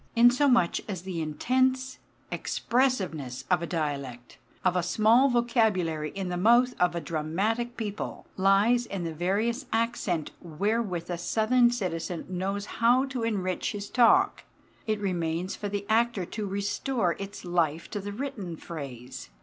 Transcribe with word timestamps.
Insomuch 0.15 0.81
as 0.87 1.03
the 1.03 1.21
intense 1.21 1.99
expressiveness 2.31 3.45
of 3.51 3.61
a 3.61 3.67
dialect 3.67 4.39
of 4.65 4.75
a 4.75 4.81
small 4.81 5.29
vocabulary 5.29 6.09
in 6.15 6.29
the 6.29 6.37
mouth 6.37 6.73
of 6.79 6.95
a 6.95 6.99
dramatic 6.99 7.77
people 7.77 8.25
lies 8.35 8.87
in 8.87 9.03
the 9.03 9.13
various 9.13 9.67
accent 9.71 10.31
wherewith 10.41 11.11
a 11.11 11.19
southern 11.19 11.69
citizen 11.69 12.25
knows 12.27 12.65
how 12.81 13.05
to 13.05 13.21
enrich 13.21 13.73
his 13.73 13.91
talk, 13.91 14.43
it 14.87 14.99
remains 14.99 15.55
for 15.55 15.69
the 15.69 15.85
actor 15.87 16.25
to 16.25 16.47
restore 16.47 17.15
its 17.19 17.45
life 17.45 17.87
to 17.87 17.99
the 17.99 18.11
written 18.11 18.55
phrase. 18.57 19.29